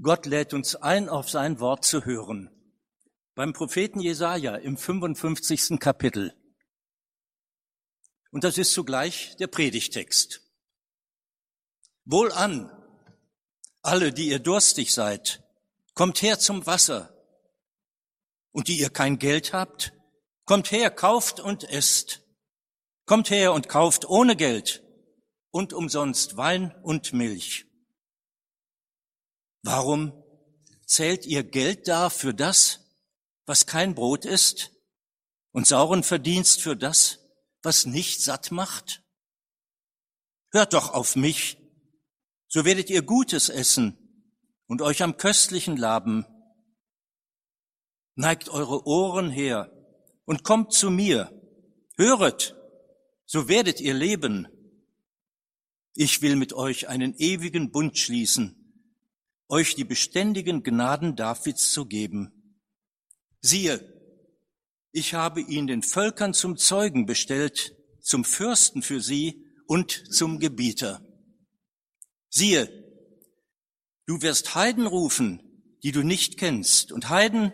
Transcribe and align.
Gott 0.00 0.26
lädt 0.26 0.54
uns 0.54 0.76
ein, 0.76 1.08
auf 1.08 1.28
sein 1.28 1.58
Wort 1.58 1.84
zu 1.84 2.04
hören. 2.04 2.50
Beim 3.34 3.52
Propheten 3.52 3.98
Jesaja 3.98 4.54
im 4.54 4.76
55. 4.76 5.80
Kapitel. 5.80 6.34
Und 8.30 8.44
das 8.44 8.58
ist 8.58 8.72
zugleich 8.72 9.34
der 9.40 9.48
Predigtext. 9.48 10.42
Wohlan, 12.04 12.70
alle, 13.82 14.12
die 14.12 14.28
ihr 14.28 14.38
durstig 14.38 14.92
seid, 14.94 15.42
kommt 15.94 16.22
her 16.22 16.38
zum 16.38 16.64
Wasser. 16.66 17.12
Und 18.52 18.68
die 18.68 18.78
ihr 18.78 18.90
kein 18.90 19.18
Geld 19.18 19.52
habt, 19.52 19.92
kommt 20.44 20.70
her, 20.70 20.90
kauft 20.90 21.40
und 21.40 21.64
esst. 21.64 22.22
Kommt 23.04 23.30
her 23.30 23.52
und 23.52 23.68
kauft 23.68 24.04
ohne 24.04 24.36
Geld 24.36 24.84
und 25.50 25.72
umsonst 25.72 26.36
Wein 26.36 26.72
und 26.82 27.12
Milch. 27.12 27.67
Warum 29.62 30.12
zählt 30.86 31.26
ihr 31.26 31.42
Geld 31.42 31.88
dar 31.88 32.10
für 32.10 32.32
das, 32.32 32.80
was 33.46 33.66
kein 33.66 33.94
Brot 33.94 34.24
ist, 34.24 34.72
und 35.52 35.66
sauren 35.66 36.02
Verdienst 36.02 36.62
für 36.62 36.76
das, 36.76 37.18
was 37.62 37.86
nicht 37.86 38.22
satt 38.22 38.50
macht? 38.50 39.02
Hört 40.50 40.72
doch 40.72 40.94
auf 40.94 41.16
mich, 41.16 41.58
so 42.46 42.64
werdet 42.64 42.90
ihr 42.90 43.02
Gutes 43.02 43.48
essen 43.48 43.98
und 44.66 44.82
euch 44.82 45.02
am 45.02 45.16
Köstlichen 45.16 45.76
laben. 45.76 46.24
Neigt 48.14 48.48
eure 48.48 48.86
Ohren 48.86 49.30
her 49.30 49.72
und 50.24 50.44
kommt 50.44 50.72
zu 50.72 50.90
mir. 50.90 51.32
Höret, 51.96 52.56
so 53.26 53.48
werdet 53.48 53.80
ihr 53.80 53.94
leben. 53.94 54.48
Ich 55.94 56.22
will 56.22 56.36
mit 56.36 56.52
euch 56.52 56.88
einen 56.88 57.14
ewigen 57.16 57.70
Bund 57.70 57.98
schließen, 57.98 58.57
euch 59.48 59.74
die 59.74 59.84
beständigen 59.84 60.62
Gnaden 60.62 61.16
Davids 61.16 61.72
zu 61.72 61.86
geben. 61.86 62.32
Siehe, 63.40 63.94
ich 64.92 65.14
habe 65.14 65.40
ihn 65.40 65.66
den 65.66 65.82
Völkern 65.82 66.34
zum 66.34 66.56
Zeugen 66.56 67.06
bestellt, 67.06 67.74
zum 68.00 68.24
Fürsten 68.24 68.82
für 68.82 69.00
sie 69.00 69.44
und 69.66 70.12
zum 70.12 70.38
Gebieter. 70.38 71.02
Siehe, 72.30 72.68
du 74.06 74.22
wirst 74.22 74.54
Heiden 74.54 74.86
rufen, 74.86 75.42
die 75.82 75.92
du 75.92 76.02
nicht 76.02 76.38
kennst, 76.38 76.92
und 76.92 77.08
Heiden, 77.08 77.52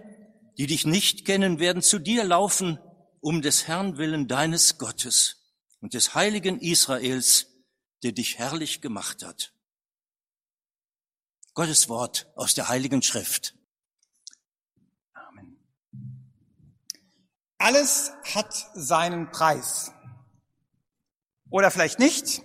die 0.58 0.66
dich 0.66 0.86
nicht 0.86 1.24
kennen, 1.24 1.58
werden 1.58 1.82
zu 1.82 1.98
dir 1.98 2.24
laufen, 2.24 2.78
um 3.20 3.42
des 3.42 3.66
Herrn 3.66 3.96
willen 3.96 4.28
deines 4.28 4.78
Gottes 4.78 5.42
und 5.80 5.94
des 5.94 6.14
heiligen 6.14 6.60
Israels, 6.60 7.46
der 8.02 8.12
dich 8.12 8.38
herrlich 8.38 8.80
gemacht 8.80 9.24
hat. 9.24 9.53
Gottes 11.54 11.88
Wort 11.88 12.30
aus 12.34 12.54
der 12.54 12.68
Heiligen 12.68 13.00
Schrift. 13.00 13.54
Amen. 15.12 15.56
Alles 17.58 18.12
hat 18.34 18.52
seinen 18.74 19.30
Preis. 19.30 19.92
Oder 21.50 21.70
vielleicht 21.70 22.00
nicht. 22.00 22.42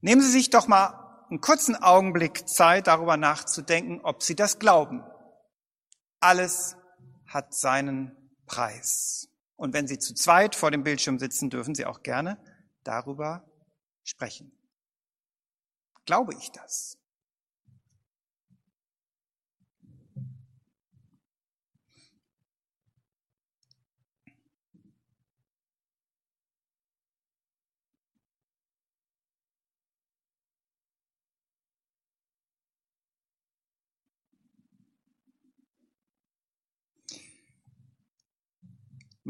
Nehmen 0.00 0.22
Sie 0.22 0.30
sich 0.30 0.50
doch 0.50 0.68
mal 0.68 1.24
einen 1.30 1.40
kurzen 1.40 1.74
Augenblick 1.74 2.48
Zeit, 2.48 2.86
darüber 2.86 3.16
nachzudenken, 3.16 4.00
ob 4.02 4.22
Sie 4.22 4.36
das 4.36 4.60
glauben. 4.60 5.02
Alles 6.20 6.76
hat 7.26 7.52
seinen 7.54 8.16
Preis. 8.46 9.28
Und 9.56 9.74
wenn 9.74 9.88
Sie 9.88 9.98
zu 9.98 10.14
zweit 10.14 10.54
vor 10.54 10.70
dem 10.70 10.84
Bildschirm 10.84 11.18
sitzen, 11.18 11.50
dürfen 11.50 11.74
Sie 11.74 11.86
auch 11.86 12.02
gerne 12.02 12.38
darüber 12.84 13.44
sprechen. 14.04 14.56
Glaube 16.04 16.34
ich 16.34 16.50
das? 16.52 17.01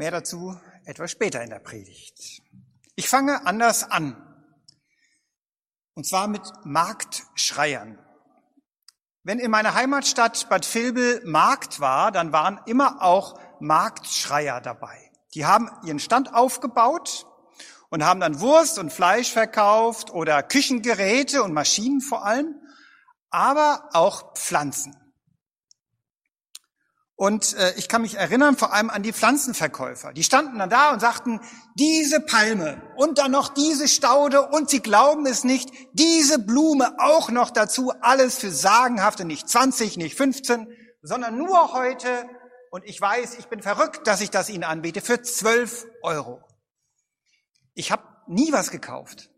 Mehr 0.03 0.11
dazu 0.11 0.59
etwas 0.83 1.11
später 1.11 1.41
in 1.41 1.49
der 1.49 1.59
Predigt. 1.59 2.41
Ich 2.97 3.07
fange 3.07 3.45
anders 3.45 3.89
an. 3.89 4.21
Und 5.93 6.05
zwar 6.05 6.27
mit 6.27 6.41
Marktschreiern. 6.65 7.97
Wenn 9.23 9.39
in 9.39 9.49
meiner 9.49 9.75
Heimatstadt 9.75 10.49
Bad 10.49 10.75
Vilbel 10.75 11.21
Markt 11.23 11.79
war, 11.79 12.11
dann 12.11 12.33
waren 12.33 12.59
immer 12.65 13.01
auch 13.01 13.39
Marktschreier 13.61 14.59
dabei. 14.59 15.09
Die 15.35 15.45
haben 15.45 15.71
ihren 15.85 15.99
Stand 15.99 16.33
aufgebaut 16.33 17.25
und 17.89 18.03
haben 18.03 18.19
dann 18.19 18.41
Wurst 18.41 18.79
und 18.79 18.91
Fleisch 18.91 19.31
verkauft 19.31 20.11
oder 20.11 20.43
Küchengeräte 20.43 21.43
und 21.43 21.53
Maschinen 21.53 22.01
vor 22.01 22.25
allem, 22.25 22.59
aber 23.29 23.87
auch 23.93 24.33
Pflanzen. 24.33 24.97
Und 27.23 27.55
äh, 27.55 27.73
ich 27.77 27.87
kann 27.87 28.01
mich 28.01 28.15
erinnern 28.15 28.57
vor 28.57 28.73
allem 28.73 28.89
an 28.89 29.01
die 29.01 29.13
Pflanzenverkäufer. 29.13 30.11
Die 30.11 30.25
standen 30.25 30.59
dann 30.59 30.69
da 30.69 30.91
und 30.91 30.99
sagten, 30.99 31.39
diese 31.73 32.19
Palme 32.19 32.81
und 32.97 33.17
dann 33.17 33.31
noch 33.31 33.47
diese 33.47 33.87
Staude 33.87 34.41
und 34.49 34.69
sie 34.69 34.81
glauben 34.81 35.25
es 35.25 35.45
nicht, 35.45 35.69
diese 35.93 36.37
Blume 36.37 36.95
auch 36.99 37.31
noch 37.31 37.49
dazu, 37.49 37.93
alles 38.01 38.37
für 38.39 38.51
sagenhafte, 38.51 39.23
nicht 39.23 39.47
20, 39.47 39.95
nicht 39.95 40.17
15, 40.17 40.67
sondern 41.01 41.37
nur 41.37 41.71
heute, 41.71 42.09
und 42.71 42.83
ich 42.83 42.99
weiß, 42.99 43.39
ich 43.39 43.45
bin 43.45 43.61
verrückt, 43.61 44.05
dass 44.05 44.19
ich 44.19 44.29
das 44.29 44.49
ihnen 44.49 44.65
anbiete, 44.65 44.99
für 44.99 45.21
12 45.21 45.85
Euro. 46.01 46.41
Ich 47.73 47.93
habe 47.93 48.03
nie 48.27 48.51
was 48.51 48.69
gekauft, 48.69 49.29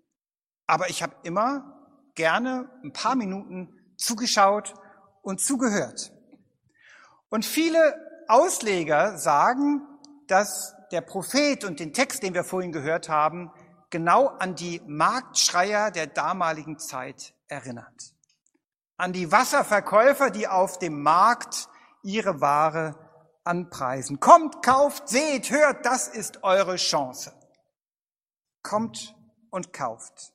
aber 0.65 0.89
ich 0.89 1.03
habe 1.03 1.15
immer 1.21 1.85
gerne 2.15 2.67
ein 2.83 2.93
paar 2.93 3.15
Minuten 3.15 3.93
zugeschaut 3.95 4.73
und 5.21 5.39
zugehört. 5.39 6.14
Und 7.35 7.45
viele 7.45 8.23
Ausleger 8.29 9.17
sagen, 9.17 9.81
dass 10.27 10.73
der 10.93 11.01
Prophet 11.01 11.65
und 11.65 11.81
den 11.81 11.91
Text, 11.91 12.23
den 12.23 12.33
wir 12.33 12.45
vorhin 12.45 12.71
gehört 12.71 13.09
haben, 13.09 13.51
genau 13.89 14.27
an 14.27 14.55
die 14.55 14.81
Marktschreier 14.87 15.91
der 15.91 16.07
damaligen 16.07 16.79
Zeit 16.79 17.33
erinnert. 17.49 18.13
An 18.95 19.11
die 19.11 19.33
Wasserverkäufer, 19.33 20.31
die 20.31 20.47
auf 20.47 20.79
dem 20.79 21.03
Markt 21.03 21.67
ihre 22.03 22.39
Ware 22.39 22.95
anpreisen. 23.43 24.21
Kommt, 24.21 24.63
kauft, 24.63 25.09
seht, 25.09 25.49
hört, 25.51 25.85
das 25.85 26.07
ist 26.07 26.41
eure 26.41 26.77
Chance. 26.77 27.33
Kommt 28.63 29.13
und 29.49 29.73
kauft. 29.73 30.31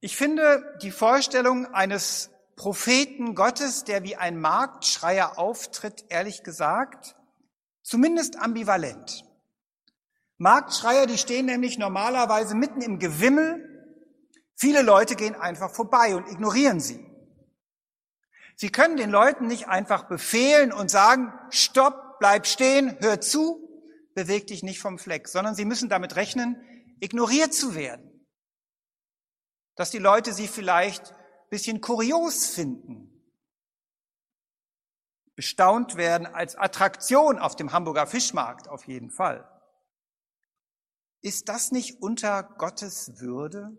Ich 0.00 0.14
finde 0.14 0.76
die 0.82 0.90
Vorstellung 0.90 1.72
eines 1.72 2.31
Propheten 2.62 3.34
Gottes, 3.34 3.82
der 3.82 4.04
wie 4.04 4.14
ein 4.14 4.40
Marktschreier 4.40 5.36
auftritt, 5.36 6.04
ehrlich 6.10 6.44
gesagt, 6.44 7.16
zumindest 7.82 8.38
ambivalent. 8.38 9.24
Marktschreier, 10.38 11.06
die 11.06 11.18
stehen 11.18 11.46
nämlich 11.46 11.76
normalerweise 11.76 12.54
mitten 12.54 12.80
im 12.80 13.00
Gewimmel. 13.00 13.98
Viele 14.54 14.82
Leute 14.82 15.16
gehen 15.16 15.34
einfach 15.34 15.72
vorbei 15.72 16.14
und 16.14 16.28
ignorieren 16.28 16.78
sie. 16.78 17.04
Sie 18.54 18.70
können 18.70 18.96
den 18.96 19.10
Leuten 19.10 19.48
nicht 19.48 19.66
einfach 19.66 20.04
befehlen 20.04 20.72
und 20.72 20.88
sagen, 20.88 21.32
stopp, 21.50 22.20
bleib 22.20 22.46
stehen, 22.46 22.96
hör 23.00 23.20
zu, 23.20 23.58
beweg 24.14 24.46
dich 24.46 24.62
nicht 24.62 24.78
vom 24.78 25.00
Fleck, 25.00 25.26
sondern 25.26 25.56
sie 25.56 25.64
müssen 25.64 25.88
damit 25.88 26.14
rechnen, 26.14 26.64
ignoriert 27.00 27.54
zu 27.54 27.74
werden. 27.74 28.24
Dass 29.74 29.90
die 29.90 29.98
Leute 29.98 30.32
sie 30.32 30.46
vielleicht 30.46 31.12
bisschen 31.52 31.82
kurios 31.82 32.46
finden, 32.46 33.12
bestaunt 35.34 35.96
werden 35.96 36.26
als 36.26 36.56
Attraktion 36.56 37.38
auf 37.38 37.56
dem 37.56 37.72
Hamburger 37.72 38.06
Fischmarkt 38.06 38.68
auf 38.68 38.86
jeden 38.86 39.10
Fall. 39.10 39.46
Ist 41.20 41.50
das 41.50 41.70
nicht 41.70 42.00
unter 42.00 42.42
Gottes 42.42 43.20
Würde? 43.20 43.76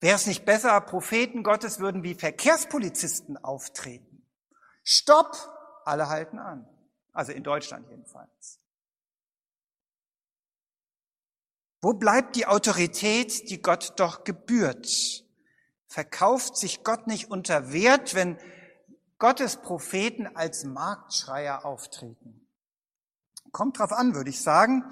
Wäre 0.00 0.16
es 0.16 0.26
nicht 0.26 0.46
besser, 0.46 0.80
Propheten 0.80 1.42
Gottes 1.42 1.80
würden 1.80 2.02
wie 2.02 2.14
Verkehrspolizisten 2.14 3.36
auftreten? 3.36 4.26
Stopp! 4.84 5.36
Alle 5.84 6.08
halten 6.08 6.38
an. 6.38 6.66
Also 7.12 7.32
in 7.32 7.42
Deutschland 7.42 7.90
jedenfalls. 7.90 8.58
Wo 11.82 11.92
bleibt 11.92 12.36
die 12.36 12.46
Autorität, 12.46 13.50
die 13.50 13.60
Gott 13.60 13.92
doch 14.00 14.24
gebührt? 14.24 15.21
Verkauft 15.92 16.56
sich 16.56 16.84
Gott 16.84 17.06
nicht 17.06 17.30
unter 17.30 17.72
Wert, 17.72 18.14
wenn 18.14 18.38
Gottes 19.18 19.58
Propheten 19.58 20.26
als 20.26 20.64
Marktschreier 20.64 21.64
auftreten. 21.66 22.48
Kommt 23.50 23.78
drauf 23.78 23.92
an, 23.92 24.14
würde 24.14 24.30
ich 24.30 24.42
sagen. 24.42 24.84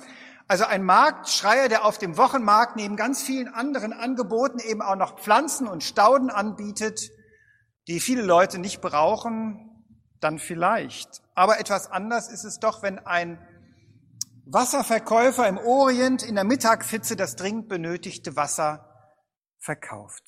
Also 0.47 0.65
ein 0.65 0.85
Marktschreier, 0.85 1.69
der 1.69 1.85
auf 1.85 1.97
dem 1.97 2.17
Wochenmarkt 2.17 2.77
neben 2.77 2.97
ganz 2.97 3.23
vielen 3.23 3.49
anderen 3.49 3.93
Angeboten 3.93 4.59
eben 4.59 4.83
auch 4.83 4.97
noch 4.97 5.19
Pflanzen 5.19 5.67
und 5.67 5.83
Stauden 5.83 6.29
anbietet 6.29 7.11
die 7.89 7.99
viele 7.99 8.23
Leute 8.23 8.59
nicht 8.59 8.81
brauchen, 8.81 9.85
dann 10.21 10.39
vielleicht. 10.39 11.23
Aber 11.35 11.59
etwas 11.59 11.91
anders 11.91 12.31
ist 12.31 12.45
es 12.45 12.61
doch, 12.61 12.83
wenn 12.83 12.99
ein 13.01 13.45
Wasserverkäufer 14.47 15.49
im 15.49 15.59
Orient 15.59 16.23
in 16.23 16.35
der 16.37 16.45
Mittagshitze 16.45 17.17
das 17.17 17.35
dringend 17.37 17.69
benötigte 17.69 18.37
Wasser 18.37 19.17
verkauft. 19.59 20.23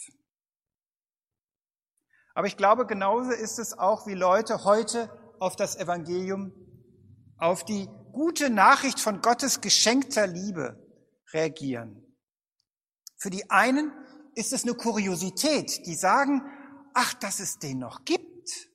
Aber 2.35 2.47
ich 2.47 2.57
glaube, 2.57 2.87
genauso 2.87 3.31
ist 3.31 3.59
es 3.59 3.79
auch, 3.79 4.07
wie 4.07 4.15
Leute 4.15 4.65
heute 4.65 5.11
auf 5.39 5.57
das 5.57 5.77
Evangelium, 5.77 6.53
auf 7.37 7.65
die 7.65 7.89
gute 8.13 8.51
Nachricht 8.51 9.01
von 9.01 9.21
Gottes 9.21 9.61
geschenkter 9.61 10.27
Liebe 10.27 10.79
reagieren. 11.33 12.17
Für 13.17 13.31
die 13.31 13.51
einen 13.51 13.93
ist 14.35 14.53
es 14.53 14.65
eine 14.65 14.75
Kuriosität, 14.75 15.87
die 15.87 15.95
sagen, 15.95 16.43
ach, 16.95 17.15
dass 17.15 17.41
es 17.41 17.59
den 17.59 17.79
noch 17.79 18.05
gibt, 18.05 18.69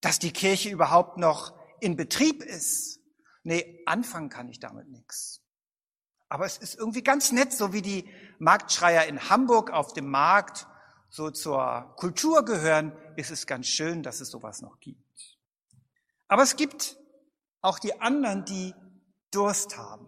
dass 0.00 0.18
die 0.18 0.32
Kirche 0.32 0.70
überhaupt 0.70 1.18
noch 1.18 1.54
in 1.80 1.96
Betrieb 1.96 2.42
ist. 2.42 3.00
Nee, 3.42 3.82
anfangen 3.86 4.28
kann 4.28 4.48
ich 4.48 4.58
damit 4.58 4.88
nichts. 4.88 5.40
Aber 6.28 6.46
es 6.46 6.58
ist 6.58 6.74
irgendwie 6.74 7.02
ganz 7.02 7.30
nett, 7.30 7.52
so 7.52 7.72
wie 7.72 7.82
die 7.82 8.10
Marktschreier 8.38 9.06
in 9.06 9.30
Hamburg 9.30 9.70
auf 9.70 9.92
dem 9.92 10.10
Markt 10.10 10.66
so 11.08 11.30
zur 11.30 11.94
Kultur 11.96 12.44
gehören, 12.44 12.92
ist 13.16 13.30
es 13.30 13.46
ganz 13.46 13.66
schön, 13.66 14.02
dass 14.02 14.20
es 14.20 14.28
sowas 14.30 14.62
noch 14.62 14.80
gibt. 14.80 15.38
Aber 16.28 16.42
es 16.42 16.56
gibt 16.56 16.98
auch 17.60 17.78
die 17.78 18.00
anderen, 18.00 18.44
die 18.44 18.74
Durst 19.30 19.76
haben, 19.76 20.06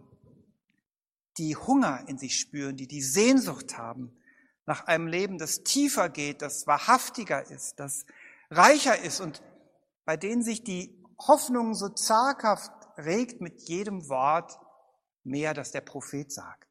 die 1.36 1.56
Hunger 1.56 2.04
in 2.08 2.18
sich 2.18 2.38
spüren, 2.38 2.76
die 2.76 2.88
die 2.88 3.02
Sehnsucht 3.02 3.78
haben 3.78 4.16
nach 4.66 4.86
einem 4.86 5.06
Leben, 5.06 5.38
das 5.38 5.62
tiefer 5.62 6.08
geht, 6.08 6.42
das 6.42 6.66
wahrhaftiger 6.66 7.50
ist, 7.50 7.80
das 7.80 8.04
reicher 8.50 8.98
ist 9.00 9.20
und 9.20 9.42
bei 10.04 10.16
denen 10.16 10.42
sich 10.42 10.62
die 10.62 10.94
Hoffnung 11.18 11.74
so 11.74 11.88
zaghaft 11.88 12.72
regt 12.96 13.40
mit 13.40 13.60
jedem 13.68 14.08
Wort 14.08 14.58
mehr, 15.24 15.54
das 15.54 15.72
der 15.72 15.80
Prophet 15.80 16.30
sagt. 16.32 16.67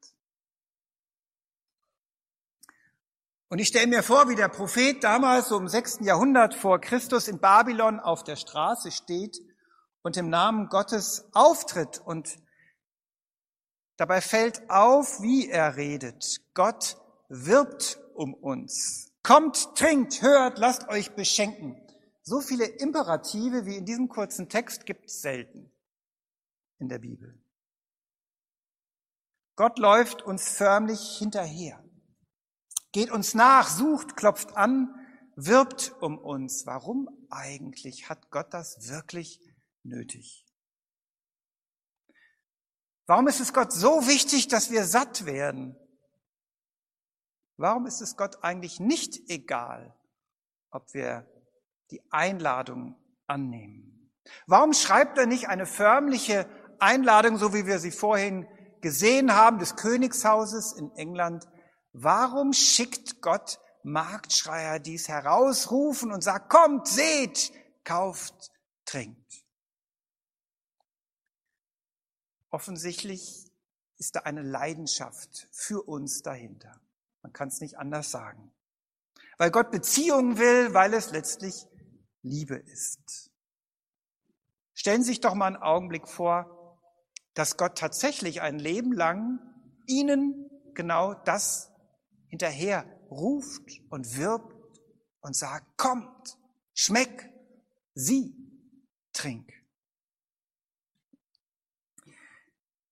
Und 3.50 3.60
ich 3.60 3.68
stelle 3.68 3.86
mir 3.86 4.02
vor, 4.02 4.28
wie 4.28 4.36
der 4.36 4.48
Prophet 4.48 5.02
damals 5.02 5.48
so 5.48 5.58
im 5.58 5.68
sechsten 5.68 6.04
Jahrhundert 6.04 6.54
vor 6.54 6.80
Christus 6.80 7.28
in 7.28 7.38
Babylon 7.38 7.98
auf 7.98 8.22
der 8.22 8.36
Straße 8.36 8.90
steht 8.90 9.40
und 10.02 10.18
im 10.18 10.28
Namen 10.28 10.68
Gottes 10.68 11.26
auftritt 11.32 11.98
und 12.04 12.38
dabei 13.96 14.20
fällt 14.20 14.68
auf, 14.68 15.22
wie 15.22 15.48
er 15.48 15.76
redet. 15.76 16.42
Gott 16.52 16.98
wirbt 17.28 17.98
um 18.14 18.34
uns. 18.34 19.12
Kommt, 19.22 19.74
trinkt, 19.76 20.20
hört, 20.20 20.58
lasst 20.58 20.88
euch 20.88 21.14
beschenken. 21.14 21.80
So 22.22 22.42
viele 22.42 22.66
Imperative 22.66 23.64
wie 23.64 23.76
in 23.76 23.86
diesem 23.86 24.08
kurzen 24.10 24.50
Text 24.50 24.84
gibt 24.84 25.06
es 25.06 25.22
selten 25.22 25.72
in 26.78 26.90
der 26.90 26.98
Bibel. 26.98 27.40
Gott 29.56 29.78
läuft 29.78 30.20
uns 30.22 30.50
förmlich 30.50 31.16
hinterher 31.18 31.82
geht 32.92 33.10
uns 33.10 33.34
nach, 33.34 33.68
sucht, 33.68 34.16
klopft 34.16 34.56
an, 34.56 34.94
wirbt 35.36 35.94
um 36.00 36.18
uns. 36.18 36.66
Warum 36.66 37.08
eigentlich 37.30 38.08
hat 38.08 38.30
Gott 38.30 38.52
das 38.52 38.88
wirklich 38.88 39.40
nötig? 39.82 40.44
Warum 43.06 43.26
ist 43.26 43.40
es 43.40 43.54
Gott 43.54 43.72
so 43.72 44.06
wichtig, 44.06 44.48
dass 44.48 44.70
wir 44.70 44.84
satt 44.84 45.24
werden? 45.24 45.76
Warum 47.56 47.86
ist 47.86 48.00
es 48.00 48.16
Gott 48.16 48.44
eigentlich 48.44 48.80
nicht 48.80 49.30
egal, 49.30 49.96
ob 50.70 50.92
wir 50.92 51.26
die 51.90 52.02
Einladung 52.10 52.96
annehmen? 53.26 54.12
Warum 54.46 54.74
schreibt 54.74 55.16
er 55.18 55.26
nicht 55.26 55.48
eine 55.48 55.66
förmliche 55.66 56.46
Einladung, 56.78 57.38
so 57.38 57.54
wie 57.54 57.66
wir 57.66 57.78
sie 57.78 57.90
vorhin 57.90 58.46
gesehen 58.80 59.34
haben, 59.34 59.58
des 59.58 59.76
Königshauses 59.76 60.72
in 60.72 60.90
England 60.92 61.48
Warum 61.92 62.52
schickt 62.52 63.20
Gott 63.22 63.58
Marktschreier, 63.82 64.78
die 64.78 64.94
es 64.94 65.08
herausrufen 65.08 66.12
und 66.12 66.22
sagt, 66.22 66.50
kommt, 66.50 66.86
seht, 66.86 67.52
kauft, 67.84 68.50
trinkt? 68.84 69.44
Offensichtlich 72.50 73.50
ist 73.98 74.14
da 74.14 74.20
eine 74.20 74.42
Leidenschaft 74.42 75.48
für 75.50 75.82
uns 75.82 76.22
dahinter. 76.22 76.80
Man 77.22 77.32
kann 77.32 77.48
es 77.48 77.60
nicht 77.60 77.78
anders 77.78 78.10
sagen. 78.10 78.52
Weil 79.36 79.50
Gott 79.50 79.70
Beziehungen 79.70 80.38
will, 80.38 80.72
weil 80.74 80.94
es 80.94 81.10
letztlich 81.10 81.66
Liebe 82.22 82.56
ist. 82.56 83.30
Stellen 84.74 85.02
Sie 85.02 85.10
sich 85.10 85.20
doch 85.20 85.34
mal 85.34 85.46
einen 85.46 85.56
Augenblick 85.56 86.08
vor, 86.08 86.80
dass 87.34 87.56
Gott 87.56 87.76
tatsächlich 87.76 88.40
ein 88.40 88.58
Leben 88.58 88.92
lang 88.92 89.40
Ihnen 89.86 90.50
genau 90.74 91.14
das 91.14 91.72
hinterher 92.28 92.84
ruft 93.10 93.80
und 93.90 94.16
wirbt 94.16 94.54
und 95.20 95.36
sagt, 95.36 95.76
kommt, 95.76 96.38
schmeck, 96.74 97.32
sieh, 97.94 98.34
trink. 99.12 99.52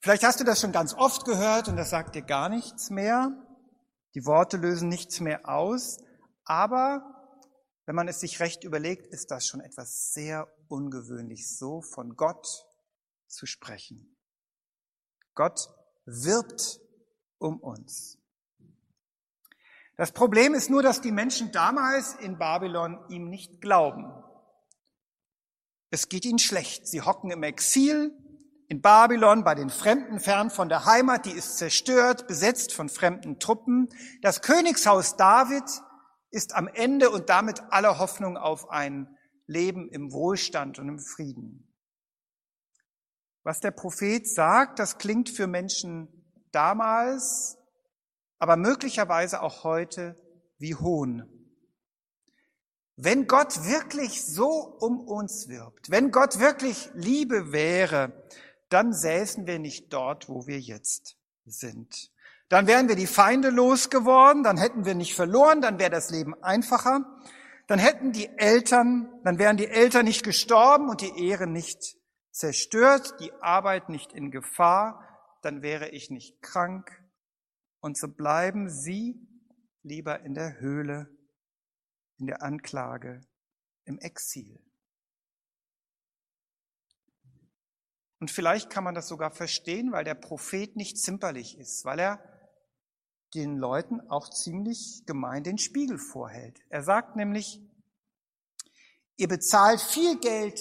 Vielleicht 0.01 0.23
hast 0.23 0.39
du 0.39 0.45
das 0.45 0.61
schon 0.61 0.73
ganz 0.73 0.95
oft 0.95 1.25
gehört 1.25 1.69
und 1.69 1.77
das 1.77 1.91
sagt 1.91 2.15
dir 2.15 2.23
gar 2.23 2.49
nichts 2.49 2.91
mehr. 2.91 3.33
Die 4.15 4.25
Worte 4.25 4.57
lösen 4.57 4.89
nichts 4.89 5.21
mehr 5.21 5.49
aus. 5.49 5.99
Aber 6.45 7.17
wenn 7.87 7.95
man 7.97 8.09
es 8.09 8.21
sich 8.21 8.41
recht 8.41 8.65
überlegt, 8.65 9.07
ist 9.09 9.31
das 9.31 9.47
schon 9.47 9.61
etwas 9.61 10.13
sehr 10.13 10.49
ungewöhnlich, 10.69 11.57
so 11.57 11.83
von 11.83 12.17
Gott 12.17 12.47
zu 13.27 13.47
sprechen. 13.47 14.17
Gott 15.35 15.69
wirbt 16.05 16.81
um 17.39 17.61
uns. 17.61 18.16
Das 19.97 20.13
Problem 20.13 20.55
ist 20.55 20.69
nur, 20.69 20.83
dass 20.83 21.01
die 21.01 21.13
Menschen 21.13 21.53
damals 21.53 22.15
in 22.15 22.39
Babylon 22.39 22.99
ihm 23.09 23.31
nicht 23.31 23.61
glauben. 23.61 24.13
Es 25.91 26.09
geht 26.09 26.27
ihnen 26.27 26.39
schlecht. 26.39 26.87
Sie 26.87 27.01
hocken 27.01 27.31
im 27.31 27.43
Exil 27.43 28.13
in 28.69 28.83
Babylon 28.83 29.45
bei 29.45 29.55
den 29.55 29.71
Fremden 29.71 30.19
fern 30.19 30.51
von 30.51 30.69
der 30.69 30.85
Heimat, 30.85 31.25
die 31.25 31.31
ist 31.31 31.57
zerstört, 31.57 32.27
besetzt 32.27 32.73
von 32.73 32.89
fremden 32.89 33.39
Truppen. 33.39 33.89
Das 34.23 34.43
Königshaus 34.43 35.17
David 35.17 35.65
ist 36.31 36.55
am 36.55 36.67
Ende 36.67 37.11
und 37.11 37.29
damit 37.29 37.63
aller 37.71 37.99
Hoffnung 37.99 38.37
auf 38.37 38.69
ein 38.71 39.17
Leben 39.47 39.89
im 39.89 40.13
Wohlstand 40.13 40.81
und 40.81 40.89
im 40.89 40.99
Frieden. 40.99 41.73
Was 43.45 43.61
der 43.61 43.71
Prophet 43.71 44.29
sagt, 44.29 44.81
das 44.81 44.99
klingt 44.99 45.31
für 45.31 45.47
Menschen 45.47 46.09
damals 46.51 47.57
aber 48.39 48.57
möglicherweise 48.57 49.43
auch 49.43 49.65
heute 49.65 50.17
wie 50.59 50.75
Hohn. 50.75 51.29
Wenn 52.97 53.27
Gott 53.27 53.65
wirklich 53.65 54.25
so 54.25 54.49
um 54.49 55.01
uns 55.01 55.49
wirbt, 55.49 55.91
wenn 55.91 56.11
Gott 56.11 56.39
wirklich 56.39 56.89
Liebe 56.95 57.53
wäre, 57.53 58.25
dann 58.69 58.93
säßen 58.93 59.47
wir 59.47 59.59
nicht 59.59 59.93
dort, 59.93 60.29
wo 60.29 60.47
wir 60.47 60.59
jetzt 60.59 61.17
sind. 61.45 62.11
Dann 62.49 62.67
wären 62.67 62.89
wir 62.89 62.97
die 62.97 63.07
Feinde 63.07 63.51
losgeworden, 63.51 64.43
dann 64.43 64.57
hätten 64.57 64.85
wir 64.85 64.95
nicht 64.95 65.15
verloren, 65.15 65.61
dann 65.61 65.79
wäre 65.79 65.91
das 65.91 66.11
Leben 66.11 66.35
einfacher. 66.43 67.05
Dann 67.67 67.81
hätten 67.81 68.13
die 68.13 68.29
Eltern, 68.39 69.09
dann 69.25 69.39
wären 69.39 69.57
die 69.57 69.67
Eltern 69.67 70.05
nicht 70.05 70.23
gestorben 70.23 70.89
und 70.89 71.01
die 71.01 71.29
Ehre 71.29 71.49
nicht 71.49 71.97
zerstört, 72.31 73.15
die 73.21 73.33
Arbeit 73.41 73.89
nicht 73.89 74.13
in 74.13 74.31
Gefahr, 74.31 75.03
dann 75.43 75.63
wäre 75.63 75.89
ich 75.89 76.11
nicht 76.11 76.41
krank, 76.43 77.03
und 77.87 77.97
so 77.97 78.09
bleiben 78.09 78.69
sie 78.69 79.15
lieber 79.85 80.19
in 80.23 80.35
der 80.35 80.59
Höhle, 80.59 81.09
in 82.19 82.27
der 82.27 82.43
Anklage, 82.43 83.21
im 83.85 84.01
Exil. 84.01 84.61
Und 88.19 88.33
vielleicht 88.33 88.71
kann 88.71 88.83
man 88.83 88.97
das 88.97 89.07
sogar 89.07 89.31
verstehen, 89.31 89.93
weil 89.93 90.03
der 90.03 90.17
Prophet 90.17 90.75
nicht 90.75 90.99
zimperlich 90.99 91.57
ist, 91.59 91.85
weil 91.85 92.01
er 92.01 92.21
den 93.35 93.57
Leuten 93.57 94.01
auch 94.11 94.31
ziemlich 94.31 95.05
gemein 95.07 95.45
den 95.45 95.57
Spiegel 95.57 95.99
vorhält. 95.99 96.59
Er 96.69 96.83
sagt 96.83 97.15
nämlich, 97.15 97.63
ihr 99.17 99.29
bezahlt 99.29 99.81
viel 99.81 100.19
Geld 100.19 100.61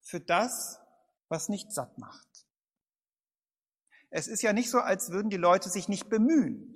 für 0.00 0.20
das, 0.20 0.80
was 1.28 1.48
nicht 1.48 1.70
satt 1.70 1.96
macht. 1.98 2.45
Es 4.10 4.28
ist 4.28 4.42
ja 4.42 4.52
nicht 4.52 4.70
so, 4.70 4.78
als 4.78 5.10
würden 5.10 5.30
die 5.30 5.36
Leute 5.36 5.68
sich 5.68 5.88
nicht 5.88 6.08
bemühen, 6.08 6.74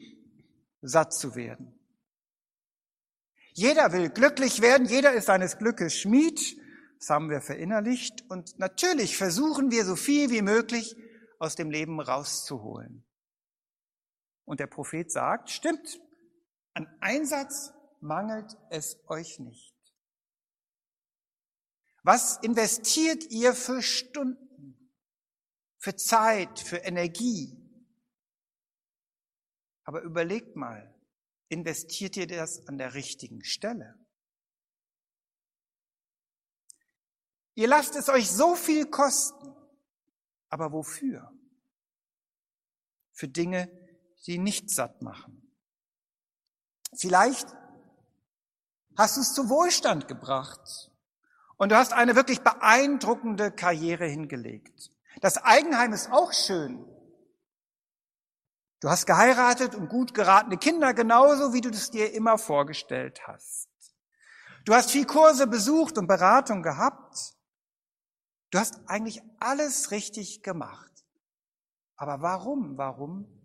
satt 0.82 1.12
zu 1.12 1.34
werden. 1.34 1.78
Jeder 3.52 3.92
will 3.92 4.10
glücklich 4.10 4.60
werden, 4.60 4.86
jeder 4.86 5.12
ist 5.12 5.26
seines 5.26 5.58
Glückes 5.58 5.96
Schmied, 5.96 6.40
das 6.98 7.10
haben 7.10 7.30
wir 7.30 7.40
verinnerlicht 7.40 8.24
und 8.28 8.58
natürlich 8.58 9.16
versuchen 9.16 9.70
wir 9.70 9.84
so 9.84 9.96
viel 9.96 10.30
wie 10.30 10.42
möglich 10.42 10.96
aus 11.38 11.56
dem 11.56 11.70
Leben 11.70 12.00
rauszuholen. 12.00 13.04
Und 14.44 14.60
der 14.60 14.66
Prophet 14.66 15.10
sagt, 15.10 15.50
stimmt, 15.50 16.00
an 16.74 16.86
Einsatz 17.00 17.72
mangelt 18.00 18.56
es 18.68 18.98
euch 19.08 19.38
nicht. 19.38 19.74
Was 22.02 22.38
investiert 22.38 23.30
ihr 23.30 23.54
für 23.54 23.82
Stunden, 23.82 24.49
für 25.80 25.96
Zeit, 25.96 26.60
für 26.60 26.76
Energie? 26.76 27.56
Aber 29.84 30.02
überlegt 30.02 30.54
mal, 30.54 30.94
investiert 31.48 32.16
ihr 32.16 32.26
das 32.26 32.68
an 32.68 32.78
der 32.78 32.94
richtigen 32.94 33.42
Stelle? 33.42 33.98
Ihr 37.54 37.66
lasst 37.66 37.96
es 37.96 38.08
euch 38.08 38.30
so 38.30 38.54
viel 38.54 38.86
kosten, 38.86 39.52
aber 40.48 40.70
wofür? 40.70 41.32
Für 43.12 43.28
Dinge, 43.28 43.68
die 44.26 44.38
nicht 44.38 44.70
satt 44.70 45.02
machen. 45.02 45.50
Vielleicht 46.94 47.48
hast 48.96 49.16
du 49.16 49.20
es 49.22 49.34
zu 49.34 49.48
Wohlstand 49.48 50.08
gebracht 50.08 50.90
und 51.56 51.72
du 51.72 51.76
hast 51.76 51.92
eine 51.92 52.16
wirklich 52.16 52.40
beeindruckende 52.40 53.50
Karriere 53.50 54.06
hingelegt. 54.06 54.90
Das 55.20 55.36
Eigenheim 55.38 55.92
ist 55.92 56.10
auch 56.10 56.32
schön. 56.32 56.86
Du 58.80 58.88
hast 58.88 59.06
geheiratet 59.06 59.74
und 59.74 59.88
gut 59.88 60.14
geratene 60.14 60.56
Kinder, 60.56 60.94
genauso 60.94 61.52
wie 61.52 61.60
du 61.60 61.68
es 61.68 61.90
dir 61.90 62.14
immer 62.14 62.38
vorgestellt 62.38 63.26
hast. 63.26 63.68
Du 64.64 64.74
hast 64.74 64.90
viel 64.90 65.06
Kurse 65.06 65.46
besucht 65.46 65.98
und 65.98 66.06
Beratung 66.06 66.62
gehabt. 66.62 67.34
Du 68.50 68.58
hast 68.58 68.80
eigentlich 68.86 69.22
alles 69.38 69.90
richtig 69.90 70.42
gemacht. 70.42 70.90
Aber 71.96 72.22
warum, 72.22 72.78
warum 72.78 73.42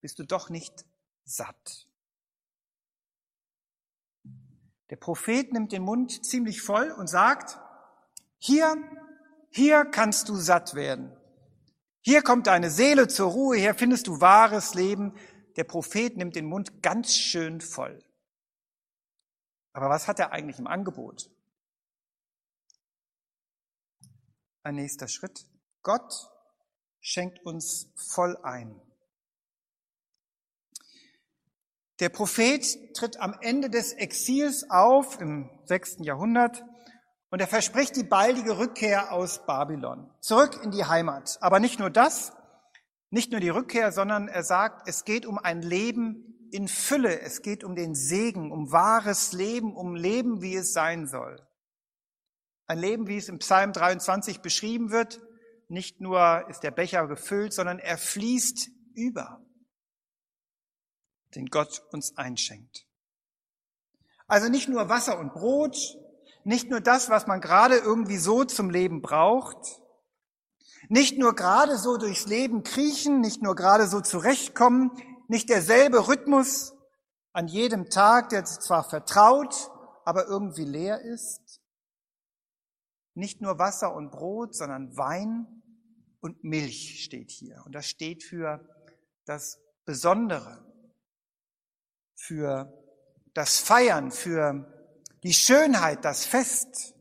bist 0.00 0.18
du 0.18 0.24
doch 0.24 0.50
nicht 0.50 0.84
satt? 1.24 1.88
Der 4.90 4.96
Prophet 4.96 5.52
nimmt 5.52 5.72
den 5.72 5.82
Mund 5.82 6.24
ziemlich 6.24 6.62
voll 6.62 6.92
und 6.92 7.08
sagt, 7.08 7.58
hier, 8.38 8.76
hier 9.50 9.84
kannst 9.84 10.28
du 10.28 10.36
satt 10.36 10.74
werden. 10.74 11.16
Hier 12.00 12.22
kommt 12.22 12.46
deine 12.46 12.70
Seele 12.70 13.08
zur 13.08 13.30
Ruhe, 13.30 13.56
hier 13.56 13.74
findest 13.74 14.06
du 14.06 14.20
wahres 14.20 14.74
Leben. 14.74 15.14
Der 15.56 15.64
Prophet 15.64 16.16
nimmt 16.16 16.36
den 16.36 16.46
Mund 16.46 16.82
ganz 16.82 17.14
schön 17.14 17.60
voll. 17.60 18.02
Aber 19.72 19.88
was 19.90 20.06
hat 20.06 20.18
er 20.18 20.32
eigentlich 20.32 20.58
im 20.58 20.66
Angebot? 20.66 21.30
Ein 24.62 24.76
nächster 24.76 25.08
Schritt. 25.08 25.46
Gott 25.82 26.30
schenkt 27.00 27.44
uns 27.44 27.92
voll 27.94 28.36
ein. 28.42 28.80
Der 32.00 32.08
Prophet 32.08 32.94
tritt 32.94 33.18
am 33.18 33.36
Ende 33.40 33.70
des 33.70 33.92
Exils 33.92 34.70
auf 34.70 35.20
im 35.20 35.48
sechsten 35.64 36.04
Jahrhundert 36.04 36.62
und 37.36 37.40
er 37.40 37.48
verspricht 37.48 37.94
die 37.96 38.02
baldige 38.02 38.56
Rückkehr 38.56 39.12
aus 39.12 39.44
Babylon, 39.44 40.08
zurück 40.20 40.58
in 40.64 40.70
die 40.70 40.86
Heimat. 40.86 41.36
Aber 41.42 41.60
nicht 41.60 41.78
nur 41.78 41.90
das, 41.90 42.32
nicht 43.10 43.30
nur 43.30 43.40
die 43.40 43.50
Rückkehr, 43.50 43.92
sondern 43.92 44.26
er 44.26 44.42
sagt, 44.42 44.88
es 44.88 45.04
geht 45.04 45.26
um 45.26 45.36
ein 45.36 45.60
Leben 45.60 46.48
in 46.50 46.66
Fülle, 46.66 47.20
es 47.20 47.42
geht 47.42 47.62
um 47.62 47.76
den 47.76 47.94
Segen, 47.94 48.50
um 48.50 48.72
wahres 48.72 49.34
Leben, 49.34 49.76
um 49.76 49.94
Leben, 49.94 50.40
wie 50.40 50.56
es 50.56 50.72
sein 50.72 51.06
soll. 51.06 51.46
Ein 52.68 52.78
Leben, 52.78 53.06
wie 53.06 53.18
es 53.18 53.28
im 53.28 53.38
Psalm 53.40 53.74
23 53.74 54.40
beschrieben 54.40 54.90
wird, 54.90 55.20
nicht 55.68 56.00
nur 56.00 56.48
ist 56.48 56.62
der 56.62 56.70
Becher 56.70 57.06
gefüllt, 57.06 57.52
sondern 57.52 57.78
er 57.78 57.98
fließt 57.98 58.70
über 58.94 59.44
den 61.34 61.48
Gott 61.48 61.82
uns 61.92 62.16
einschenkt. 62.16 62.86
Also 64.26 64.48
nicht 64.48 64.70
nur 64.70 64.88
Wasser 64.88 65.18
und 65.18 65.34
Brot, 65.34 65.76
nicht 66.46 66.70
nur 66.70 66.80
das, 66.80 67.10
was 67.10 67.26
man 67.26 67.40
gerade 67.40 67.76
irgendwie 67.76 68.18
so 68.18 68.44
zum 68.44 68.70
Leben 68.70 69.02
braucht, 69.02 69.82
nicht 70.88 71.18
nur 71.18 71.34
gerade 71.34 71.76
so 71.76 71.96
durchs 71.96 72.26
Leben 72.26 72.62
kriechen, 72.62 73.20
nicht 73.20 73.42
nur 73.42 73.56
gerade 73.56 73.88
so 73.88 74.00
zurechtkommen, 74.00 74.92
nicht 75.26 75.48
derselbe 75.48 76.06
Rhythmus 76.06 76.72
an 77.32 77.48
jedem 77.48 77.90
Tag, 77.90 78.28
der 78.28 78.44
zwar 78.44 78.84
vertraut, 78.88 79.72
aber 80.04 80.28
irgendwie 80.28 80.64
leer 80.64 81.00
ist. 81.00 81.60
Nicht 83.14 83.40
nur 83.40 83.58
Wasser 83.58 83.92
und 83.92 84.12
Brot, 84.12 84.54
sondern 84.54 84.96
Wein 84.96 85.48
und 86.20 86.44
Milch 86.44 87.02
steht 87.02 87.32
hier. 87.32 87.60
Und 87.66 87.74
das 87.74 87.86
steht 87.86 88.22
für 88.22 88.64
das 89.24 89.58
Besondere, 89.84 90.64
für 92.14 92.72
das 93.34 93.58
Feiern, 93.58 94.12
für 94.12 94.75
die 95.22 95.32
Schönheit, 95.32 96.04
das 96.04 96.24
Fest, 96.24 96.94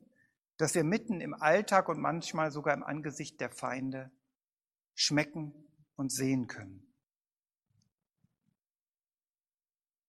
das 0.58 0.74
wir 0.74 0.84
mitten 0.84 1.22
im 1.22 1.34
Alltag 1.34 1.90
und 1.90 2.00
manchmal 2.00 2.52
sogar 2.52 2.74
im 2.74 2.84
Angesicht 2.84 3.40
der 3.42 3.50
Feinde 3.50 4.12
schmecken 4.94 5.54
und 5.96 6.12
sehen 6.12 6.48
können. 6.48 6.82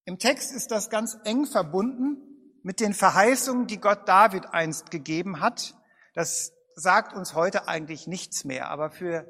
Im 0.05 0.19
Text 0.19 0.53
ist 0.53 0.71
das 0.71 0.89
ganz 0.89 1.19
eng 1.25 1.47
verbunden 1.47 2.23
mit 2.63 2.79
den 2.79 2.95
Verheißungen, 2.95 3.67
die 3.67 3.81
Gott 3.81 4.09
David 4.09 4.47
einst 4.47 4.91
gegeben 4.91 5.41
hat. 5.41 5.75
Das 6.15 6.53
sagt 6.77 7.13
uns 7.13 7.35
heute 7.35 7.67
eigentlich 7.67 8.07
nichts 8.07 8.45
mehr, 8.45 8.71
aber 8.71 8.91
für 8.91 9.27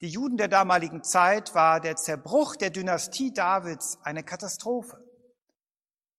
die 0.00 0.08
Juden 0.08 0.38
der 0.38 0.48
damaligen 0.48 1.02
Zeit 1.02 1.54
war 1.54 1.80
der 1.80 1.96
Zerbruch 1.96 2.56
der 2.56 2.70
Dynastie 2.70 3.32
Davids 3.32 3.98
eine 4.02 4.22
Katastrophe 4.22 5.05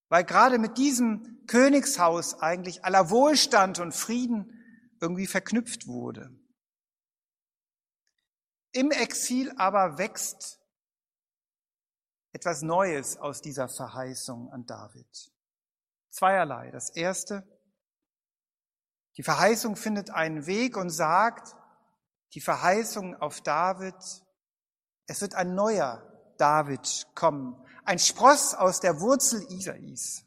weil 0.08 0.24
gerade 0.24 0.58
mit 0.58 0.78
diesem 0.78 1.44
Königshaus 1.46 2.40
eigentlich 2.40 2.84
aller 2.84 3.10
Wohlstand 3.10 3.78
und 3.78 3.94
Frieden 3.94 4.52
irgendwie 5.00 5.26
verknüpft 5.26 5.86
wurde. 5.86 6.30
Im 8.72 8.90
Exil 8.90 9.52
aber 9.56 9.98
wächst 9.98 10.60
etwas 12.32 12.62
Neues 12.62 13.16
aus 13.16 13.40
dieser 13.40 13.68
Verheißung 13.68 14.50
an 14.52 14.66
David. 14.66 15.32
Zweierlei. 16.10 16.70
Das 16.70 16.90
erste, 16.90 17.46
die 19.16 19.22
Verheißung 19.22 19.76
findet 19.76 20.10
einen 20.10 20.46
Weg 20.46 20.76
und 20.76 20.90
sagt, 20.90 21.56
die 22.34 22.40
Verheißung 22.40 23.16
auf 23.16 23.40
David, 23.40 23.96
es 25.06 25.20
wird 25.20 25.34
ein 25.34 25.54
neuer 25.54 26.02
David 26.36 27.06
kommen, 27.14 27.56
ein 27.88 27.98
Spross 27.98 28.54
aus 28.54 28.80
der 28.80 29.00
Wurzel 29.00 29.50
Isais, 29.50 30.26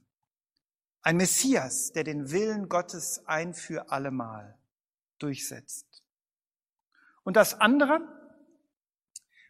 ein 1.04 1.16
Messias, 1.16 1.92
der 1.92 2.04
den 2.04 2.32
Willen 2.32 2.70
Gottes 2.70 3.22
ein 3.28 3.54
für 3.54 3.92
allemal 3.92 4.58
durchsetzt. 5.20 5.86
Und 7.24 7.36
das 7.36 7.54
andere, 7.62 8.00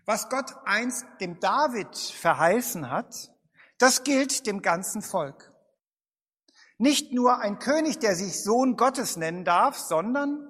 was 0.04 0.28
Gott 0.28 0.54
einst 0.66 1.06
dem 1.22 1.40
David 1.40 1.96
verheißen 1.96 2.92
hat, 2.92 3.32
das 3.78 4.04
gilt 4.04 4.46
dem 4.46 4.62
ganzen 4.62 5.02
Volk. 5.02 5.50
Nicht 6.78 7.14
nur 7.14 7.40
ein 7.40 7.60
König, 7.60 8.00
der 8.00 8.18
sich 8.18 8.44
Sohn 8.44 8.76
Gottes 8.76 9.16
nennen 9.16 9.46
darf, 9.46 9.80
sondern 9.80 10.50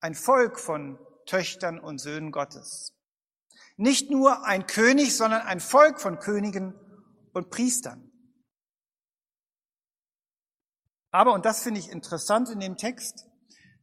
ein 0.00 0.14
Volk 0.14 0.60
von 0.60 0.98
Töchtern 1.24 1.80
und 1.80 2.00
Söhnen 2.00 2.32
Gottes. 2.32 2.93
Nicht 3.76 4.10
nur 4.10 4.44
ein 4.44 4.66
König, 4.66 5.16
sondern 5.16 5.42
ein 5.42 5.60
Volk 5.60 6.00
von 6.00 6.18
Königen 6.18 6.74
und 7.32 7.50
Priestern. 7.50 8.10
Aber, 11.10 11.32
und 11.32 11.44
das 11.44 11.62
finde 11.62 11.80
ich 11.80 11.90
interessant 11.90 12.50
in 12.50 12.60
dem 12.60 12.76
Text, 12.76 13.26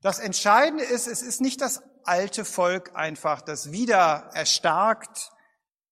das 0.02 0.20
Entscheidende 0.20 0.84
ist, 0.84 1.08
es 1.08 1.22
ist 1.22 1.42
nicht 1.42 1.62
das 1.62 1.84
alte 2.04 2.44
Volk 2.44 2.96
einfach, 2.96 3.42
das 3.42 3.72
wieder 3.72 4.32
erstarkt. 4.34 5.32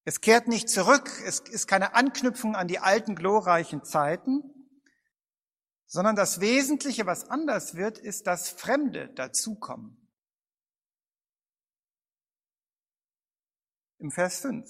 Es 0.03 0.21
kehrt 0.21 0.47
nicht 0.47 0.67
zurück. 0.67 1.09
Es 1.25 1.39
ist 1.39 1.67
keine 1.67 1.93
Anknüpfung 1.93 2.55
an 2.55 2.67
die 2.67 2.79
alten 2.79 3.15
glorreichen 3.15 3.83
Zeiten, 3.83 4.41
sondern 5.85 6.15
das 6.15 6.39
Wesentliche, 6.39 7.05
was 7.05 7.29
anders 7.29 7.75
wird, 7.75 7.99
ist, 7.99 8.25
dass 8.25 8.49
Fremde 8.49 9.09
dazukommen. 9.13 10.08
Im 13.99 14.11
Vers 14.11 14.39
5. 14.39 14.67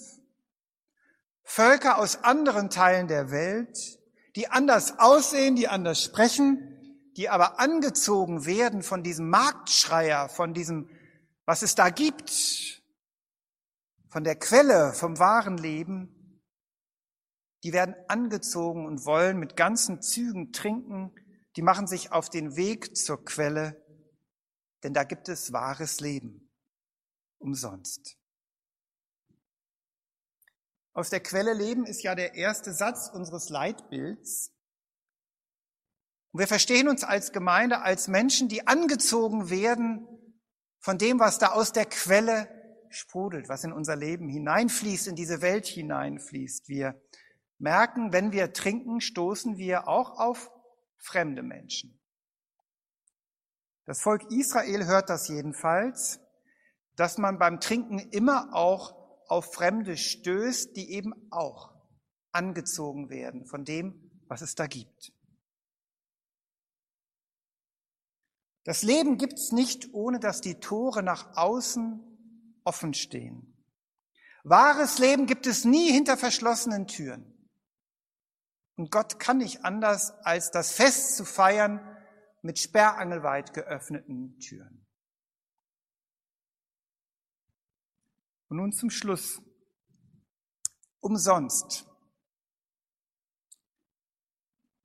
Völker 1.42 1.98
aus 1.98 2.22
anderen 2.22 2.68
Teilen 2.68 3.08
der 3.08 3.30
Welt, 3.30 3.98
die 4.36 4.48
anders 4.48 4.98
aussehen, 4.98 5.56
die 5.56 5.68
anders 5.68 6.02
sprechen, 6.02 7.10
die 7.16 7.28
aber 7.28 7.58
angezogen 7.58 8.44
werden 8.44 8.82
von 8.82 9.02
diesem 9.02 9.28
Marktschreier, 9.30 10.28
von 10.28 10.54
diesem, 10.54 10.88
was 11.44 11.62
es 11.62 11.74
da 11.74 11.90
gibt, 11.90 12.82
von 14.08 14.24
der 14.24 14.36
Quelle, 14.36 14.92
vom 14.92 15.18
wahren 15.18 15.58
Leben, 15.58 16.40
die 17.62 17.72
werden 17.72 17.94
angezogen 18.08 18.86
und 18.86 19.04
wollen 19.04 19.38
mit 19.38 19.56
ganzen 19.56 20.02
Zügen 20.02 20.52
trinken, 20.52 21.12
die 21.56 21.62
machen 21.62 21.86
sich 21.86 22.12
auf 22.12 22.30
den 22.30 22.56
Weg 22.56 22.96
zur 22.96 23.24
Quelle, 23.24 23.84
denn 24.82 24.94
da 24.94 25.04
gibt 25.04 25.28
es 25.28 25.52
wahres 25.52 26.00
Leben 26.00 26.48
umsonst. 27.38 28.19
Aus 30.92 31.10
der 31.10 31.20
Quelle 31.20 31.54
leben 31.54 31.86
ist 31.86 32.02
ja 32.02 32.14
der 32.14 32.34
erste 32.34 32.72
Satz 32.72 33.10
unseres 33.12 33.48
Leitbilds. 33.48 34.52
Und 36.32 36.40
wir 36.40 36.48
verstehen 36.48 36.88
uns 36.88 37.04
als 37.04 37.32
Gemeinde, 37.32 37.82
als 37.82 38.08
Menschen, 38.08 38.48
die 38.48 38.66
angezogen 38.66 39.50
werden 39.50 40.06
von 40.78 40.98
dem, 40.98 41.18
was 41.20 41.38
da 41.38 41.48
aus 41.48 41.72
der 41.72 41.86
Quelle 41.86 42.48
sprudelt, 42.90 43.48
was 43.48 43.64
in 43.64 43.72
unser 43.72 43.96
Leben 43.96 44.28
hineinfließt, 44.28 45.06
in 45.06 45.14
diese 45.14 45.42
Welt 45.42 45.66
hineinfließt. 45.66 46.68
Wir 46.68 47.00
merken, 47.58 48.12
wenn 48.12 48.32
wir 48.32 48.52
trinken, 48.52 49.00
stoßen 49.00 49.58
wir 49.58 49.86
auch 49.86 50.18
auf 50.18 50.50
fremde 50.98 51.42
Menschen. 51.42 52.00
Das 53.84 54.02
Volk 54.02 54.30
Israel 54.30 54.86
hört 54.86 55.08
das 55.08 55.28
jedenfalls, 55.28 56.20
dass 56.96 57.18
man 57.18 57.38
beim 57.38 57.60
Trinken 57.60 57.98
immer 57.98 58.54
auch 58.54 58.99
auf 59.30 59.52
Fremde 59.52 59.96
stößt, 59.96 60.76
die 60.76 60.90
eben 60.92 61.14
auch 61.30 61.72
angezogen 62.32 63.10
werden 63.10 63.46
von 63.46 63.64
dem, 63.64 64.10
was 64.26 64.42
es 64.42 64.54
da 64.54 64.66
gibt. 64.66 65.12
Das 68.64 68.82
Leben 68.82 69.18
gibt's 69.18 69.52
nicht, 69.52 69.94
ohne 69.94 70.20
dass 70.20 70.40
die 70.40 70.60
Tore 70.60 71.02
nach 71.02 71.36
außen 71.36 72.00
offen 72.64 72.92
stehen. 72.92 73.56
Wahres 74.42 74.98
Leben 74.98 75.26
gibt 75.26 75.46
es 75.46 75.64
nie 75.64 75.90
hinter 75.90 76.16
verschlossenen 76.16 76.86
Türen. 76.86 77.48
Und 78.76 78.90
Gott 78.90 79.18
kann 79.18 79.38
nicht 79.38 79.64
anders, 79.64 80.12
als 80.24 80.50
das 80.50 80.72
Fest 80.72 81.16
zu 81.16 81.24
feiern 81.24 81.80
mit 82.42 82.58
sperrangelweit 82.58 83.52
geöffneten 83.52 84.38
Türen. 84.38 84.86
Und 88.50 88.58
nun 88.58 88.72
zum 88.72 88.90
Schluss. 88.90 89.40
Umsonst. 90.98 91.86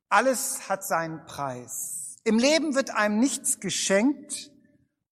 Alles 0.08 0.70
hat 0.70 0.86
seinen 0.86 1.26
Preis. 1.26 2.18
Im 2.24 2.38
Leben 2.38 2.76
wird 2.76 2.92
einem 2.92 3.20
nichts 3.20 3.60
geschenkt. 3.60 4.52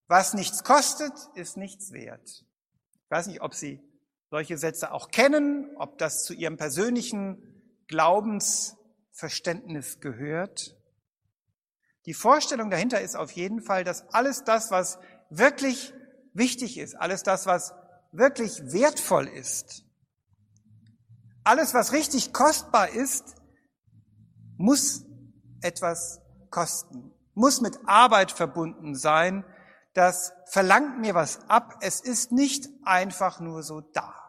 Was 0.08 0.36
nichts 0.36 0.64
kostet, 0.64 1.12
ist 1.34 1.58
nichts 1.58 1.94
wert. 1.94 2.46
Ich 3.04 3.10
weiß 3.10 3.26
nicht, 3.28 3.42
ob 3.42 3.56
Sie 3.56 3.82
solche 4.30 4.60
Sätze 4.60 4.92
auch 4.92 5.10
kennen, 5.10 5.76
ob 5.78 5.98
das 5.98 6.24
zu 6.24 6.36
Ihrem 6.36 6.58
persönlichen 6.58 7.42
Glaubensverständnis 7.88 10.00
gehört. 10.00 10.78
Die 12.06 12.14
Vorstellung 12.14 12.70
dahinter 12.70 13.02
ist 13.02 13.16
auf 13.16 13.32
jeden 13.32 13.64
Fall, 13.64 13.84
dass 13.84 14.08
alles 14.14 14.44
das, 14.44 14.70
was 14.70 15.00
wirklich 15.32 15.92
wichtig 16.34 16.78
ist, 16.78 16.94
alles 16.94 17.24
das, 17.24 17.48
was 17.48 17.74
wirklich 18.14 18.72
wertvoll 18.72 19.28
ist, 19.28 19.84
alles, 21.44 21.74
was 21.74 21.92
richtig 21.92 22.32
kostbar 22.32 22.90
ist, 22.90 23.36
muss 24.58 25.06
etwas 25.62 26.22
kosten, 26.50 27.14
muss 27.34 27.60
mit 27.60 27.78
Arbeit 27.86 28.32
verbunden 28.32 28.96
sein. 28.96 29.44
Das 29.94 30.32
verlangt 30.46 31.00
mir 31.00 31.16
was 31.16 31.50
ab. 31.50 31.78
Es 31.82 32.00
ist 32.00 32.32
nicht 32.32 32.70
einfach 32.84 33.40
nur 33.40 33.62
so 33.64 33.82
da. 33.82 34.20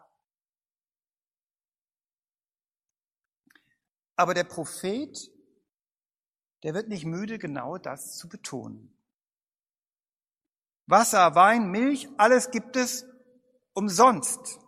Aber 4.17 4.33
der 4.33 4.43
Prophet, 4.43 5.31
der 6.63 6.73
wird 6.73 6.89
nicht 6.89 7.05
müde, 7.05 7.37
genau 7.37 7.77
das 7.77 8.17
zu 8.17 8.27
betonen. 8.27 8.91
Wasser, 10.87 11.33
Wein, 11.35 11.71
Milch, 11.71 12.09
alles 12.17 12.51
gibt 12.51 12.75
es 12.75 13.05
umsonst, 13.75 14.59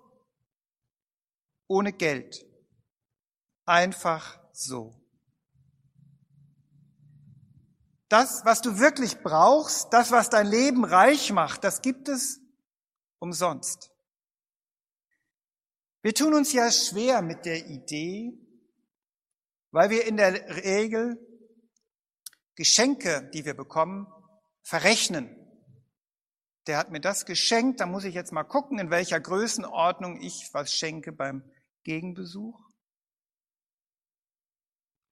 ohne 1.68 1.92
Geld. 1.94 2.46
Einfach 3.66 4.40
so. 4.54 5.02
Das, 8.10 8.46
was 8.46 8.62
du 8.62 8.80
wirklich 8.80 9.18
brauchst, 9.18 9.92
das, 9.92 10.12
was 10.12 10.30
dein 10.30 10.48
Leben 10.48 10.86
reich 10.86 11.32
macht, 11.34 11.64
das 11.64 11.82
gibt 11.82 12.08
es 12.08 12.40
umsonst. 13.20 13.92
Wir 16.04 16.14
tun 16.14 16.34
uns 16.34 16.54
ja 16.54 16.72
schwer 16.72 17.22
mit 17.22 17.46
der 17.46 17.66
Idee, 17.66 18.32
weil 19.72 19.90
wir 19.90 20.06
in 20.06 20.16
der 20.16 20.64
Regel 20.64 21.18
Geschenke, 22.56 23.30
die 23.34 23.46
wir 23.46 23.54
bekommen, 23.54 24.08
verrechnen. 24.64 25.47
Der 26.68 26.78
hat 26.78 26.92
mir 26.92 27.00
das 27.00 27.26
geschenkt, 27.26 27.80
da 27.80 27.86
muss 27.86 28.04
ich 28.04 28.14
jetzt 28.14 28.34
mal 28.34 28.44
gucken, 28.44 28.78
in 28.78 28.90
welcher 28.90 29.20
Größenordnung 29.20 30.22
ich 30.22 30.50
was 30.54 30.74
schenke 30.74 31.14
beim 31.14 31.50
Gegenbesuch. 31.84 32.60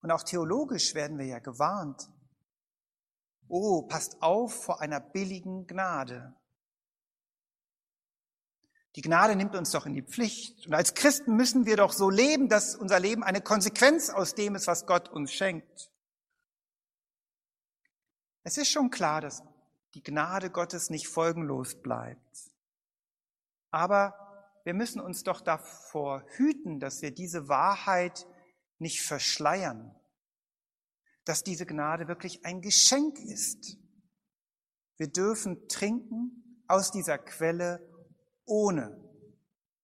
Und 0.02 0.12
auch 0.12 0.24
theologisch 0.24 0.94
werden 0.94 1.18
wir 1.18 1.26
ja 1.26 1.40
gewarnt. 1.40 2.10
Oh, 3.48 3.84
passt 3.84 4.22
auf 4.22 4.66
vor 4.66 4.82
einer 4.82 5.00
billigen 5.00 5.66
Gnade. 5.66 6.36
Die 8.96 9.02
Gnade 9.02 9.36
nimmt 9.36 9.56
uns 9.56 9.72
doch 9.72 9.86
in 9.86 9.94
die 9.94 10.04
Pflicht. 10.04 10.68
Und 10.68 10.74
als 10.74 10.94
Christen 10.94 11.36
müssen 11.36 11.66
wir 11.66 11.78
doch 11.78 11.94
so 11.94 12.10
leben, 12.10 12.50
dass 12.50 12.76
unser 12.76 13.00
Leben 13.00 13.24
eine 13.24 13.42
Konsequenz 13.42 14.10
aus 14.10 14.36
dem 14.36 14.56
ist, 14.56 14.68
was 14.68 14.86
Gott 14.86 15.10
uns 15.10 15.32
schenkt. 15.32 15.90
Es 18.44 18.58
ist 18.58 18.70
schon 18.70 18.90
klar, 18.90 19.22
dass 19.22 19.42
die 19.96 20.04
Gnade 20.04 20.50
Gottes 20.50 20.90
nicht 20.90 21.08
folgenlos 21.08 21.82
bleibt. 21.82 22.52
Aber 23.72 24.14
wir 24.66 24.74
müssen 24.74 25.00
uns 25.00 25.24
doch 25.24 25.42
davor 25.42 26.24
hüten, 26.36 26.80
dass 26.80 27.02
wir 27.02 27.12
diese 27.12 27.48
Wahrheit 27.48 28.28
nicht 28.78 29.02
verschleiern, 29.02 29.96
dass 31.24 31.44
diese 31.44 31.66
Gnade 31.66 32.08
wirklich 32.08 32.46
ein 32.46 32.62
Geschenk 32.62 33.20
ist. 33.20 33.78
Wir 34.98 35.08
dürfen 35.08 35.68
trinken 35.70 36.64
aus 36.68 36.92
dieser 36.92 37.18
Quelle 37.18 37.80
ohne 38.46 39.02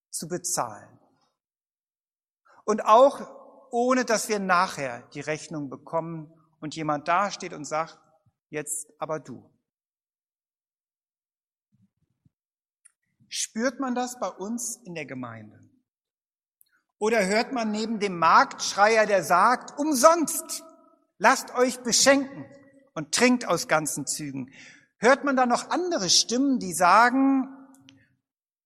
zu 0.10 0.28
bezahlen. 0.28 1.00
Und 2.66 2.86
auch 2.86 3.70
ohne, 3.72 4.04
dass 4.04 4.30
wir 4.30 4.40
nachher 4.40 5.08
die 5.14 5.22
Rechnung 5.22 5.70
bekommen 5.70 6.34
und 6.60 6.76
jemand 6.76 7.08
dasteht 7.08 7.54
und 7.54 7.66
sagt, 7.66 7.98
jetzt 8.50 8.88
aber 9.00 9.20
du. 9.20 9.51
Spürt 13.34 13.80
man 13.80 13.96
das 13.96 14.20
bei 14.20 14.28
uns 14.28 14.76
in 14.84 14.94
der 14.94 15.06
Gemeinde? 15.06 15.58
Oder 17.00 17.26
hört 17.26 17.54
man 17.54 17.72
neben 17.72 18.00
dem 18.00 18.20
Marktschreier, 18.20 19.06
der 19.06 19.24
sagt, 19.24 19.80
umsonst, 19.80 20.64
lasst 21.18 21.56
euch 21.56 21.80
beschenken 21.80 22.46
und 22.94 23.14
trinkt 23.14 23.48
aus 23.48 23.68
ganzen 23.70 24.06
Zügen. 24.06 24.52
Hört 24.98 25.24
man 25.24 25.36
da 25.36 25.46
noch 25.46 25.70
andere 25.70 26.10
Stimmen, 26.10 26.60
die 26.60 26.74
sagen, 26.74 27.48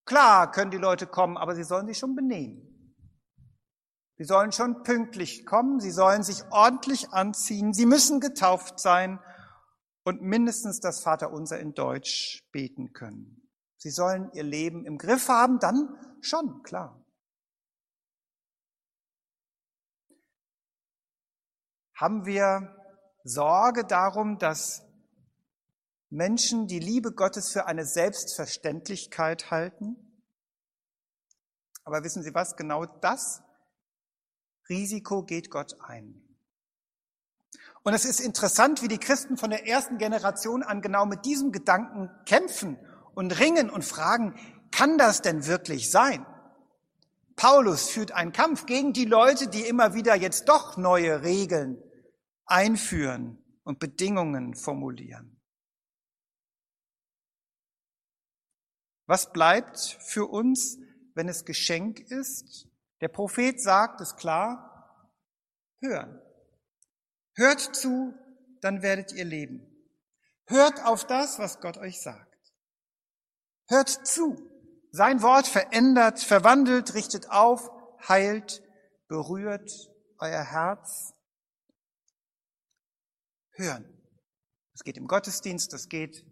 Klar 0.06 0.52
können 0.52 0.70
die 0.70 0.76
Leute 0.76 1.08
kommen, 1.08 1.36
aber 1.36 1.56
sie 1.56 1.64
sollen 1.64 1.88
sich 1.88 1.98
schon 1.98 2.14
benehmen. 2.14 2.62
Sie 4.18 4.24
sollen 4.24 4.52
schon 4.52 4.84
pünktlich 4.84 5.44
kommen, 5.44 5.80
sie 5.80 5.90
sollen 5.90 6.22
sich 6.22 6.42
ordentlich 6.50 7.10
anziehen, 7.10 7.74
sie 7.74 7.86
müssen 7.86 8.20
getauft 8.20 8.78
sein 8.78 9.18
und 10.04 10.22
mindestens 10.22 10.80
das 10.80 11.00
Vaterunser 11.00 11.58
in 11.58 11.74
Deutsch 11.74 12.48
beten 12.52 12.92
können. 12.92 13.45
Sie 13.78 13.90
sollen 13.90 14.30
ihr 14.32 14.42
Leben 14.42 14.84
im 14.84 14.98
Griff 14.98 15.28
haben, 15.28 15.58
dann 15.58 15.88
schon, 16.20 16.62
klar. 16.62 17.04
Haben 21.94 22.26
wir 22.26 22.74
Sorge 23.24 23.84
darum, 23.84 24.38
dass 24.38 24.82
Menschen 26.10 26.66
die 26.68 26.78
Liebe 26.78 27.12
Gottes 27.12 27.52
für 27.52 27.66
eine 27.66 27.84
Selbstverständlichkeit 27.84 29.50
halten. 29.50 29.96
Aber 31.84 32.04
wissen 32.04 32.22
Sie 32.22 32.34
was? 32.34 32.56
Genau 32.56 32.86
das 32.86 33.42
Risiko 34.68 35.24
geht 35.24 35.50
Gott 35.50 35.76
ein. 35.80 36.22
Und 37.82 37.94
es 37.94 38.04
ist 38.04 38.20
interessant, 38.20 38.82
wie 38.82 38.88
die 38.88 38.98
Christen 38.98 39.36
von 39.36 39.50
der 39.50 39.66
ersten 39.66 39.98
Generation 39.98 40.62
an 40.62 40.82
genau 40.82 41.06
mit 41.06 41.24
diesem 41.24 41.52
Gedanken 41.52 42.10
kämpfen 42.24 42.78
und 43.16 43.40
ringen 43.40 43.70
und 43.70 43.84
fragen, 43.84 44.38
kann 44.70 44.98
das 44.98 45.22
denn 45.22 45.46
wirklich 45.46 45.90
sein? 45.90 46.24
Paulus 47.34 47.88
führt 47.88 48.12
einen 48.12 48.32
Kampf 48.32 48.66
gegen 48.66 48.92
die 48.92 49.06
Leute, 49.06 49.48
die 49.48 49.62
immer 49.62 49.94
wieder 49.94 50.14
jetzt 50.14 50.48
doch 50.48 50.76
neue 50.76 51.22
Regeln 51.22 51.82
einführen 52.44 53.42
und 53.64 53.78
Bedingungen 53.78 54.54
formulieren. 54.54 55.40
Was 59.06 59.32
bleibt 59.32 59.78
für 59.78 60.26
uns, 60.26 60.78
wenn 61.14 61.28
es 61.28 61.46
Geschenk 61.46 62.00
ist? 62.00 62.68
Der 63.00 63.08
Prophet 63.08 63.60
sagt 63.60 64.00
es 64.02 64.16
klar, 64.16 65.10
hören. 65.80 66.20
Hört 67.34 67.60
zu, 67.60 68.14
dann 68.60 68.82
werdet 68.82 69.12
ihr 69.12 69.24
leben. 69.24 69.66
Hört 70.46 70.84
auf 70.84 71.06
das, 71.06 71.38
was 71.38 71.60
Gott 71.60 71.78
euch 71.78 72.00
sagt. 72.00 72.35
Hört 73.68 73.88
zu. 73.88 74.36
Sein 74.92 75.22
Wort 75.22 75.46
verändert, 75.46 76.20
verwandelt, 76.20 76.94
richtet 76.94 77.30
auf, 77.30 77.70
heilt, 78.08 78.62
berührt 79.08 79.70
euer 80.18 80.42
Herz. 80.42 81.12
Hören. 83.52 83.84
Das 84.72 84.84
geht 84.84 84.96
im 84.96 85.06
Gottesdienst, 85.06 85.72
das 85.72 85.88
geht 85.88 86.24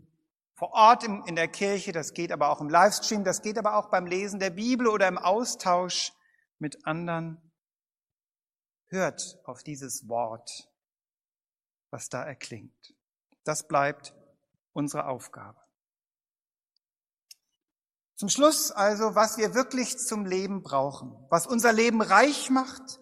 vor 0.57 0.73
Ort 0.73 1.03
in 1.05 1.35
der 1.35 1.49
Kirche, 1.49 1.93
das 1.93 2.13
geht 2.13 2.31
aber 2.31 2.51
auch 2.51 2.61
im 2.61 2.69
Livestream, 2.69 3.25
das 3.25 3.43
geht 3.43 3.59
aber 3.59 3.77
auch 3.77 3.91
beim 3.91 4.07
Lesen 4.07 4.39
der 4.39 4.51
Bibel 4.51 4.87
oder 4.87 5.09
im 5.09 5.19
Austausch 5.19 6.13
mit 6.59 6.87
anderen. 6.87 7.53
Hört 8.87 9.39
auf 9.45 9.63
dieses 9.63 10.09
Wort, 10.09 10.69
was 11.91 12.09
da 12.09 12.23
erklingt. 12.23 12.95
Das 13.43 13.67
bleibt 13.67 14.15
unsere 14.73 15.07
Aufgabe. 15.07 15.64
Zum 18.25 18.31
Schluss 18.31 18.71
also, 18.71 19.15
was 19.15 19.37
wir 19.37 19.55
wirklich 19.55 19.99
zum 19.99 20.25
Leben 20.25 20.63
brauchen, 20.63 21.15
was 21.29 21.47
unser 21.47 21.75
Leben 21.75 22.01
reich 22.01 22.49
macht 22.49 22.99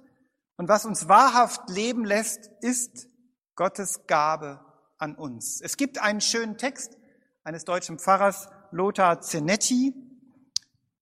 und 0.57 0.69
was 0.69 0.85
uns 0.85 1.07
wahrhaft 1.07 1.71
leben 1.71 2.05
lässt, 2.05 2.51
ist 2.61 3.07
Gottes 3.55 4.09
Gabe 4.09 4.59
an 4.99 5.15
uns. 5.15 5.61
Es 5.61 5.77
gibt 5.77 5.99
einen 5.99 6.21
schönen 6.21 6.59
Text 6.59 6.97
eines 7.45 7.65
deutschen 7.65 8.01
Pfarrers, 8.01 8.49
Lothar 8.73 9.21
Zenetti, 9.21 9.95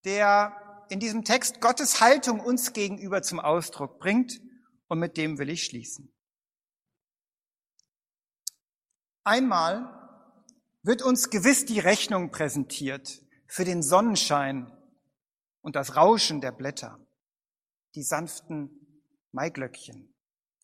der 0.04 0.85
in 0.90 1.00
diesem 1.00 1.24
Text 1.24 1.62
Gottes 1.62 2.02
Haltung 2.02 2.40
uns 2.40 2.74
gegenüber 2.74 3.22
zum 3.22 3.40
Ausdruck 3.40 3.98
bringt 4.00 4.38
und 4.88 4.98
mit 4.98 5.16
dem 5.16 5.38
will 5.38 5.48
ich 5.48 5.64
schließen. 5.64 6.12
Einmal 9.24 9.88
wird 10.83 11.00
uns 11.00 11.30
gewiss 11.30 11.64
die 11.64 11.80
Rechnung 11.80 12.30
präsentiert 12.30 13.22
für 13.50 13.64
den 13.64 13.82
Sonnenschein 13.82 14.70
und 15.60 15.74
das 15.74 15.96
Rauschen 15.96 16.40
der 16.40 16.52
Blätter, 16.52 17.04
die 17.96 18.04
sanften 18.04 19.02
Maiglöckchen 19.32 20.14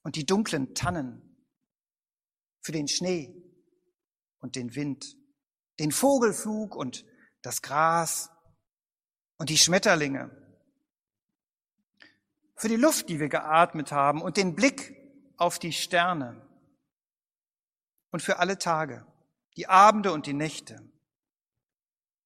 und 0.05 0.14
die 0.14 0.25
dunklen 0.25 0.75
Tannen, 0.75 1.22
für 2.62 2.72
den 2.72 2.88
Schnee 2.88 3.35
und 4.38 4.57
den 4.57 4.75
Wind, 4.75 5.16
den 5.81 5.90
Vogelflug 5.90 6.75
und 6.75 7.05
das 7.42 7.61
Gras 7.61 8.31
und 9.38 9.51
die 9.51 9.59
Schmetterlinge, 9.59 10.31
für 12.55 12.68
die 12.68 12.77
Luft, 12.77 13.09
die 13.09 13.18
wir 13.20 13.29
geatmet 13.29 13.90
haben 13.90 14.22
und 14.22 14.37
den 14.37 14.55
Blick 14.55 14.96
auf 15.37 15.59
die 15.59 15.72
Sterne 15.72 16.49
und 18.11 18.22
für 18.22 18.38
alle 18.38 18.59
Tage, 18.59 19.07
die 19.57 19.66
Abende 19.66 20.12
und 20.12 20.27
die 20.27 20.33
Nächte. 20.33 20.95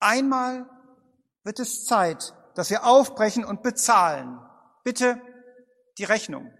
Einmal 0.01 0.69
wird 1.45 1.61
es 1.61 1.85
Zeit, 1.85 2.35
dass 2.55 2.71
wir 2.71 2.85
aufbrechen 2.85 3.45
und 3.45 3.63
bezahlen. 3.63 4.41
Bitte 4.83 5.21
die 5.99 6.05
Rechnung. 6.05 6.53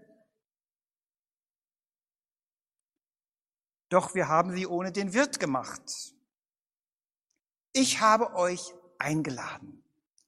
Doch 3.89 4.15
wir 4.15 4.29
haben 4.29 4.55
sie 4.55 4.67
ohne 4.67 4.91
den 4.91 5.13
Wirt 5.13 5.39
gemacht. 5.39 5.81
Ich 7.73 7.99
habe 7.99 8.35
euch 8.35 8.73
eingeladen, 8.99 9.83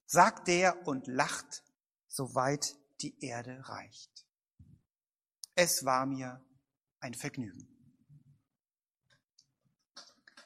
sagt 0.06 0.48
der 0.48 0.86
und 0.86 1.06
lacht, 1.06 1.62
soweit 2.08 2.76
die 3.00 3.18
Erde 3.24 3.60
reicht. 3.68 4.26
Es 5.54 5.84
war 5.84 6.04
mir 6.04 6.44
ein 7.00 7.14
Vergnügen. 7.14 7.73